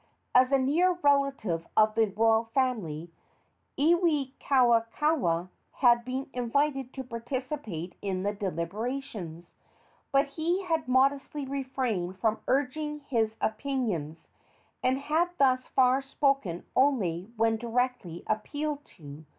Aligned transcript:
As 0.33 0.51
a 0.51 0.57
near 0.57 0.93
relative 1.03 1.67
of 1.77 1.93
the 1.93 2.07
royal 2.07 2.45
family, 2.45 3.11
Iwikauikaua 3.77 5.49
had 5.73 6.03
been 6.03 6.27
invited 6.33 6.91
to 6.95 7.03
participate 7.03 7.93
in 8.01 8.23
the 8.23 8.33
deliberations, 8.33 9.53
but 10.11 10.25
he 10.29 10.63
had 10.63 10.87
modestly 10.87 11.45
refrained 11.45 12.17
from 12.17 12.39
urging 12.47 13.01
his 13.01 13.37
opinions, 13.41 14.29
and 14.81 14.97
had 14.97 15.29
thus 15.37 15.67
far 15.67 16.01
spoken 16.01 16.65
only 16.75 17.31
when 17.37 17.57
directly 17.57 18.23
appealed 18.25 18.83
to. 18.85 19.25